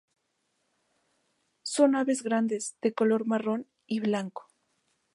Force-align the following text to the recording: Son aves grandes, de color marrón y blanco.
Son 1.61 1.95
aves 1.95 2.23
grandes, 2.23 2.75
de 2.81 2.91
color 2.91 3.27
marrón 3.27 3.67
y 3.85 3.99
blanco. 3.99 4.49